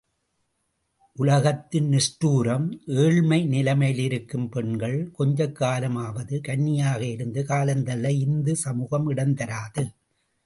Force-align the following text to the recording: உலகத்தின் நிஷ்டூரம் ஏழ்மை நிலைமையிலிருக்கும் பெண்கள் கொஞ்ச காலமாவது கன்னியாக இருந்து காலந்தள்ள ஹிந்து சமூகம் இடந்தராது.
உலகத்தின் 1.15 1.89
நிஷ்டூரம் 1.89 2.65
ஏழ்மை 2.95 3.39
நிலைமையிலிருக்கும் 3.47 4.47
பெண்கள் 4.49 5.11
கொஞ்ச 5.11 5.47
காலமாவது 5.59 6.37
கன்னியாக 6.41 7.01
இருந்து 7.05 7.43
காலந்தள்ள 7.43 8.07
ஹிந்து 8.17 8.55
சமூகம் 8.55 9.09
இடந்தராது. 9.09 9.85